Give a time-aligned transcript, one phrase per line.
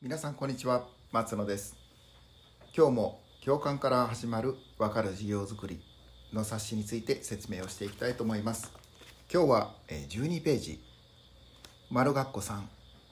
[0.00, 1.76] 皆さんこんにちは松野です。
[2.72, 5.80] 今日も共感から始まる分かる事業づくり
[6.32, 8.70] の冊子について説明をしていきたいと思います。
[9.28, 10.80] 今日は12ページ。
[11.90, 12.68] 丸学校さん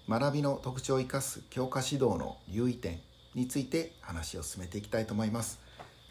[0.08, 3.00] 学びの特徴を生かす教科指導の留意点
[3.34, 5.58] について話を進めていきたいと思います、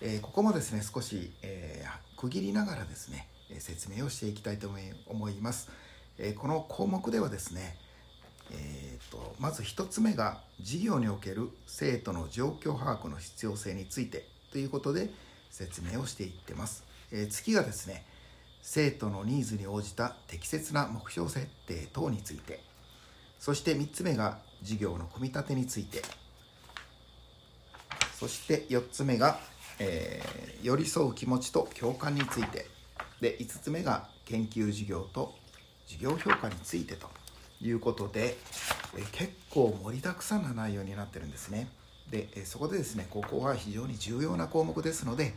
[0.01, 3.29] えここもですね少し、えー、区切りながらですね
[3.59, 4.69] 説明をしていきたいと
[5.07, 5.69] 思います、
[6.17, 7.77] えこの項目ではですね
[8.51, 15.09] えーと、まず1つ目が事業における生徒の状況把握の必要性についてということで
[15.49, 18.05] 説明をしていってます、えー、次がですね
[18.67, 22.59] 生徒のニーズに応じた適切な目標設定等について。
[23.37, 26.01] そして3つ目が事業の組み立てについて。
[28.19, 29.39] そして4つ目が、
[29.77, 32.65] えー、寄り添う気持ちと共感について。
[33.21, 35.35] で5つ目が研究事業と
[35.85, 37.07] 事業評価についてと。
[37.61, 38.37] いうことで、
[38.97, 41.67] え結構盛りだくさんな内容になってるんですね。
[42.09, 45.33] で、えそこでですね、ここは非常に重要な項目ですので、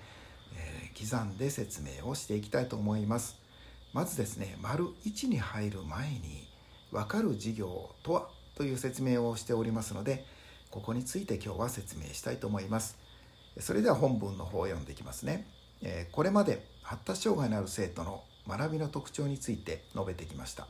[0.57, 3.37] えー、刻んで説明をしていきたいと思います。
[3.93, 6.47] まずですね、丸1に入る前に、
[6.91, 10.25] 分かる事業とはという説明をしておりますので、
[10.71, 12.99] ここについて今日は説明したいと思います。
[13.61, 15.47] それでは本文の方を読んでいきますね。
[15.83, 20.67] えこれまで発達障害のある生徒の学びの特徴について述べてきました。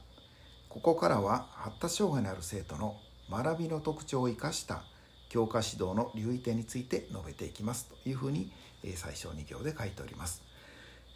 [0.69, 2.97] ここからは発達障害のある生徒の
[3.31, 4.83] 学びの特徴を生かした
[5.29, 8.51] 教科指導の留意点について述べていきますというふうに
[8.95, 10.43] 最初2行で書いております。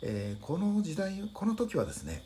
[0.02, 2.22] えー、この時代この時はですね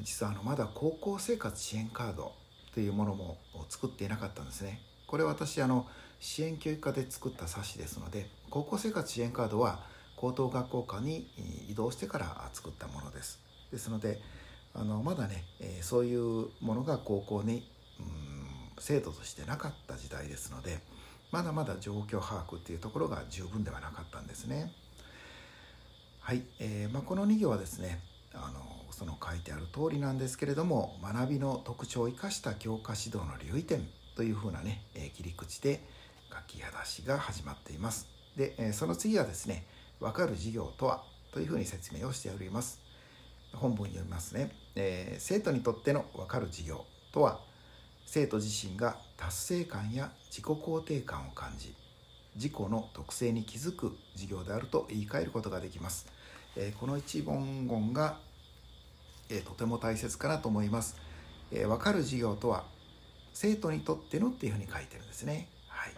[0.00, 2.32] 実はあのまだ高校生活支援カード
[2.72, 4.80] というものも作っていなかったんですね。
[5.06, 5.86] これ私あの
[6.20, 9.80] 支援教育課で作った冊子ですので高校生活支援カードは
[10.16, 11.30] 高等学校科に
[11.68, 13.40] 移動してから作ったものです。
[13.70, 14.20] ですので
[14.78, 17.66] あのまだね、えー、そういうものが高校に
[18.78, 20.78] 制度としてなかった時代ですので
[21.32, 24.70] まだまだ状況把握っていうところが十分ではなかったんですね。
[26.20, 28.00] はい、えーまあ、この2行はですね
[28.34, 35.80] あのその書いてある通りなんですけれども学びの特徴を生かした教科指導の留意点というふうなね、えー、切り口で
[36.30, 38.08] 書き出しが始まっています。
[38.36, 39.64] で、えー、その次はですね
[40.00, 41.02] 分かる授業とは
[41.32, 42.80] というふうに説明をしております。
[43.52, 47.40] 本文読みますね、えー、生徒にとっての分かる授業とは
[48.04, 51.74] 生徒自身が達成感や自己肯定感を感じ
[52.36, 56.06] 自己の特性に気づく授業であると言い換えることができます、
[56.56, 58.18] えー、この一文言が、
[59.30, 60.96] えー、とても大切かなと思います、
[61.50, 62.64] えー、分かる授業とは
[63.38, 65.50] 生徒にとってのっていうふうに書いてるんですね。
[65.68, 65.92] はい。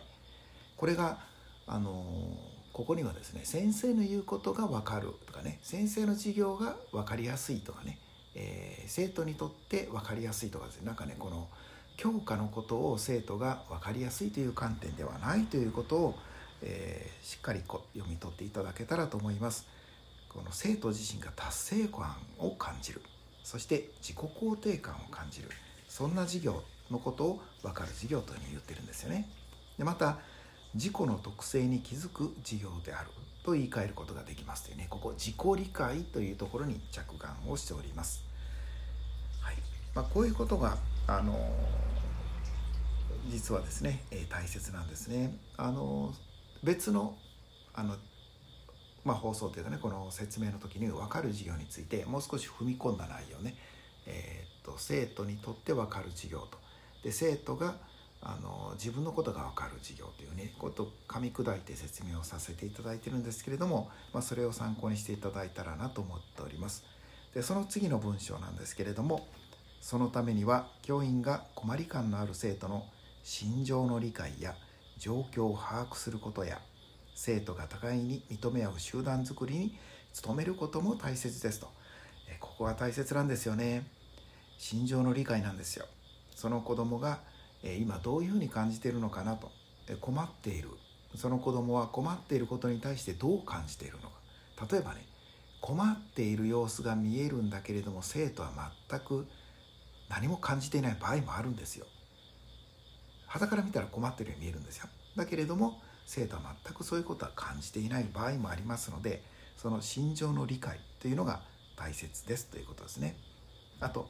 [0.77, 1.21] これが
[1.69, 2.35] あの
[2.79, 7.99] ここにはですね先生の言うことが分かるとかね先生の授業が分かりやすいとかね、
[8.37, 11.49] えー、生徒にとって分かりやすいとかですねなんかねこの
[11.97, 16.15] 教科のことを生徒が分かりやすいという観点ではないということを、
[16.63, 19.67] えー、しっかりこ読み取っていただけたらと思います。
[20.29, 21.53] この生徒自身が達
[21.83, 23.01] 成感を感じる
[23.43, 25.49] そして自己肯定感を感じる
[25.89, 26.63] そんな授業
[26.93, 29.29] のことを分かる授業というふうに言ってるんですよね。
[29.79, 30.19] でまた
[30.79, 33.11] 自己の特性に気づく授業である
[33.45, 38.23] と言い換えることができますというねここ自己理解というところに着眼をしております。
[39.41, 39.57] はい
[39.93, 40.79] まあ、こういうことが
[41.09, 41.37] あの
[43.29, 45.37] 実はですね、えー、大切なんですね。
[45.57, 46.15] あの
[46.63, 47.17] 別の
[47.75, 47.97] あの
[49.05, 53.57] まあ、放送というかねこの説明の時に分かる授業についてもう少し踏み込んだ内容ね、
[54.07, 56.59] えー、っと生徒にとって分かる授業と
[57.03, 57.77] で生徒が
[58.21, 66.85] あの自分のことが分かる授業というねことを噛み砕いて説明をさせていただいてるんですけれども、まあ、それを参考にしていただいたらなと思っております。
[67.35, 69.29] でその次の文章なんですけれども
[69.81, 72.85] そのためには教員が困り感のある生徒の
[73.23, 74.55] 心情の理解や
[74.99, 76.61] 状況を把握することや
[77.15, 79.79] 生徒が互いに認め合う集団づくりに
[80.23, 81.69] 努めることも大切ですと。
[82.41, 83.87] ここが大切なんですよね。
[84.59, 85.87] 心情の理解なんですよ。
[86.35, 87.21] その子供が
[87.77, 89.51] 今どういうふうに感じているのかなと
[90.01, 90.71] 困っている
[91.17, 94.19] その子供は困っていることに対してどう感じているのか
[94.71, 95.07] 例えばね
[95.61, 98.51] 困っている様子が見えるんだけれども生徒は
[98.89, 99.27] 全く
[100.09, 101.87] 何も感じていない場合もあるんですよ。
[103.27, 104.87] 肌から見たら困ってるように見えるんですよ。
[105.17, 109.23] だけれども生徒は全くそういうことは感じていない場合もありますので
[109.57, 111.43] その心情の理解というのが
[111.77, 113.17] 大切ですということですね。
[113.81, 114.09] あと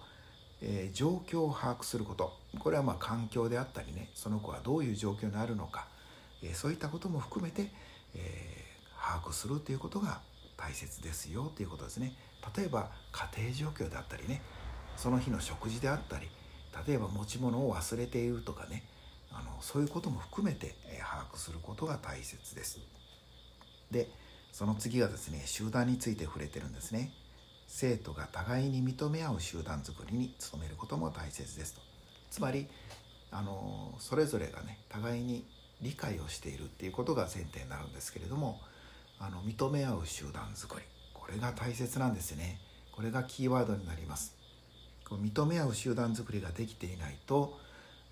[0.62, 2.36] えー、状況を把握すること。
[2.58, 5.86] これはまあ環境であったりねその子はどういう状況にあるのか、
[6.42, 7.70] えー、そういったことも含めて、
[8.14, 10.20] えー、把握するということが
[10.56, 12.14] 大切ですよということですね。
[12.56, 14.40] 例えば家庭状況であったりね
[14.96, 16.28] その日の食事であったり
[16.86, 18.84] 例えば持ち物を忘れているとかね
[19.30, 22.80] あのそういうことも含めて、え把握することが大切です。
[23.90, 24.08] で
[24.52, 27.12] その次がですね集団について触れてるんですね。
[27.68, 31.80] 生徒が互いに認め合う集団づくりに努めることも大切ですと。
[32.30, 32.66] つまり
[33.30, 35.44] あのそれぞれがね互いに
[35.80, 38.58] 理解をしているっていうことが前提になるんですけれども
[39.20, 40.86] あの認め合う集団づくり。
[41.14, 42.58] これが大切なんですね。
[42.90, 44.34] これがキーワードになります。
[45.06, 47.58] こう認め合う集団づくりができていないと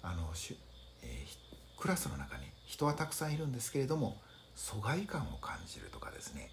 [0.03, 0.57] あのし、
[1.03, 4.17] えー、クラスの中に人はたくさんいるんですけれども
[4.55, 6.51] 疎外感を感じるとかですね、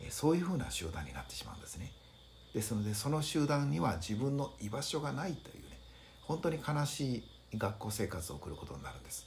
[0.00, 1.92] え、そういうふうな集団になってしまうんですね。
[2.54, 5.78] ですのでその集団には自分の居場所がないというね
[6.22, 7.16] 本当に悲し
[7.52, 9.26] い学校生活を送ることになるんです。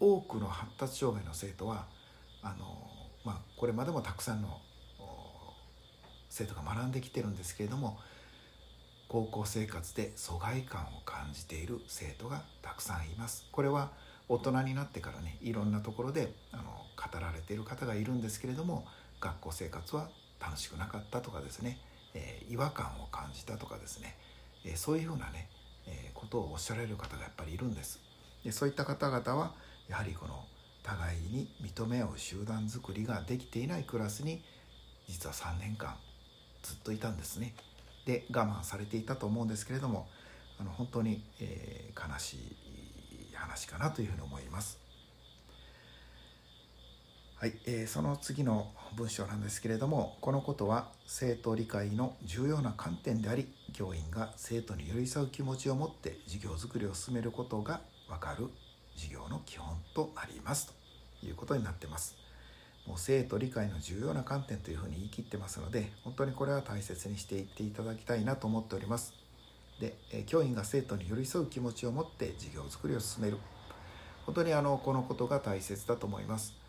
[0.00, 1.86] 多くの発達障害の生徒は
[2.42, 2.88] あの、
[3.24, 4.60] まあ、これまでもたくさんの
[6.28, 7.98] 生徒が学んできてるんですけれども
[9.08, 13.46] 高校生活で疎外感を感じている生徒がたくさんいます。
[13.52, 13.92] これは
[14.28, 18.86] 大人になってからねいろんなところであの語られている方がいるんですけれども
[19.20, 20.08] 学校生活は
[20.40, 21.78] 楽しくなかったとかですね、
[22.14, 24.16] えー、違和感を感じたとかですね、
[24.64, 25.48] えー、そういうふうなね、
[25.86, 28.00] えー、ことをおっしゃられる方がやっぱりいるんです
[28.44, 29.52] でそういった方々は
[29.88, 30.44] やはりこの
[30.82, 34.42] 互いに認め合う集団づくりができていないクラスに
[35.08, 35.96] 実は3年間
[36.62, 37.54] ずっといたんですね。
[38.06, 40.08] で我慢されていたと思うんですけれども
[40.60, 44.83] あの本当に、えー、悲しい話かなというふうに思います。
[47.36, 58.48] はい、えー、その次の文章なんですけれどもこのことは生徒理解の重要な観点であり教員が生徒に寄り添う気持ちを持って授業づくりを進めることが分かる
[58.94, 60.72] 授業の基本となります
[61.20, 62.16] ということになってます。
[62.86, 69.12] もう生徒理解の重要な観点というふうに言い切ってますので本当にこれは大切にしていっていただきたいなと思っております。
[69.80, 69.96] で
[70.26, 73.38] 教員が生徒に寄り添う気持ちを持って授業作りを進める
[74.24, 76.63] 本当にあのこのことが大切だと思います。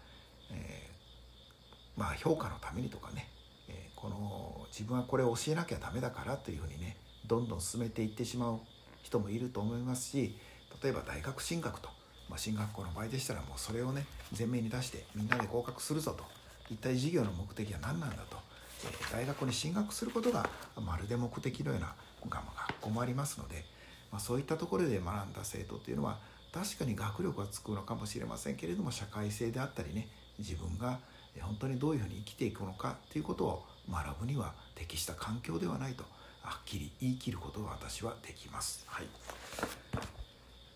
[1.97, 3.29] まあ評価のためにとかね、
[3.69, 8.59] え、この自分はこれを教えなきゃダメだからというふうにねどんどん進めていってしまう
[9.03, 10.37] 人もいると思いますし
[10.83, 11.89] 例えば大学進学と
[12.29, 14.05] まあ、進学校の場合でしたらもうそれをね
[14.37, 16.23] 前面に出してみんなで合格するぞと
[16.69, 18.37] 一体事業の目的は何なんだと、
[18.83, 20.49] えー、大学に進学することが
[20.83, 21.93] まるで目的のような
[22.27, 23.65] 学校もありますので、
[24.11, 26.17] まあ、そういったところで学んだ生徒っていうのは
[26.51, 30.07] 確かに学力はつくのかもしれませんけれども社会性であったりね
[30.39, 30.99] 自分が
[31.41, 36.03] 本当にどういうふうに生きていくのかっていうことを学ぶには適した環境ではないと
[36.41, 38.83] はっきり言い切ることが私はできます。
[38.87, 39.07] はい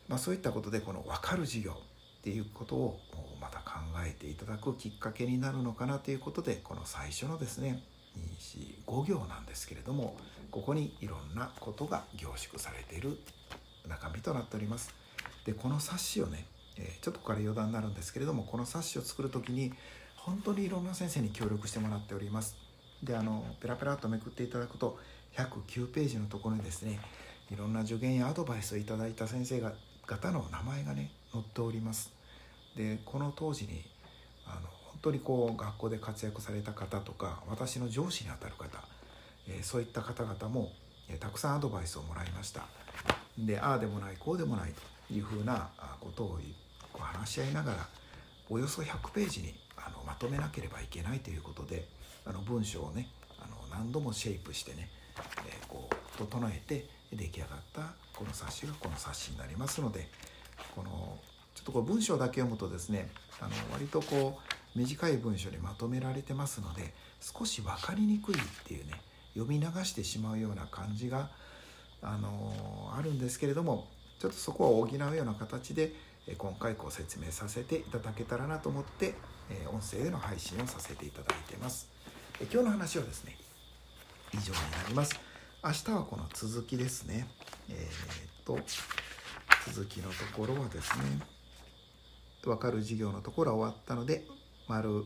[0.07, 1.71] まあ、そういったことでこの分かる授業
[2.19, 2.99] っていうことを
[3.39, 7.83] また考えていただくきっかけになるのかなということでこの最初のですね
[8.87, 10.17] 5行なんですけれども
[10.51, 13.19] ここにいろんなことが凝縮されている
[13.87, 14.93] 中身となっております。
[15.45, 16.45] でこの冊子をね、
[16.77, 19.73] えちょっとここから余談になるんですけれどもこの冊子を作る時に
[20.29, 22.55] 本当にいろんな先生に協力してもらっております。
[23.03, 24.99] であのペラペラとめくっていただくと
[25.35, 26.99] 109ページのところにですね
[27.51, 29.73] いろんな助言やアドバイスをいただいた先生が
[30.05, 32.11] 方の名前がね載っております
[32.75, 33.85] でこの当時に
[34.45, 38.83] あの本当にこう学校で活躍された方とか私の上司にあたる方、
[39.47, 40.71] えー、そういった方々も、
[41.09, 42.65] えー、たくさんアドバイスをもらいました
[43.37, 44.73] でああでもないこうでもない
[45.07, 45.69] というふうな
[46.01, 46.39] ことを
[46.91, 47.87] こう話し合いながら
[48.49, 49.53] およそ100ページに
[50.19, 51.87] とめなければいけないということで
[52.25, 53.07] あの文章をね
[53.39, 54.89] あの何度もシェイプしてね、
[55.47, 57.81] えー、こう整えて出来上がった
[58.13, 60.07] この冊子がこの冊子になりますので
[60.75, 61.17] この
[61.55, 63.09] ちょっとこう文章だけ読むとですね
[63.39, 64.39] あの割とこ
[64.75, 68.93] う短い文章にまとめられてますので少し分かりにくいっていうね
[69.33, 71.29] 読み流してしまうような感じが
[72.01, 73.87] あのあるんですけれども
[74.19, 75.93] ちょっとそこを補うような形で
[76.37, 79.15] 今回ご説明させていただけたらなと思って
[79.71, 81.89] 音声での配信をさせていただいてます。
[82.51, 83.35] 今日の話はですね
[84.33, 85.19] 以上になります。
[85.63, 87.27] 明日はこの続きですね。
[87.69, 88.59] えー、っと、
[89.71, 91.19] 続きのところはですね、
[92.43, 94.25] 分かる授業のところは終わったので、
[94.67, 95.03] 丸、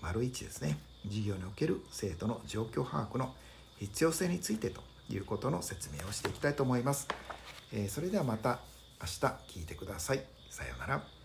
[0.00, 0.78] 丸1ですね。
[1.04, 3.34] 授業における生徒の状況把握の
[3.78, 4.80] 必要性についてと
[5.10, 7.08] いうことの説明をしていきたいと思います。
[7.72, 8.60] えー、それではまた
[9.00, 10.22] 明日聞いてください。
[10.50, 11.15] さようなら。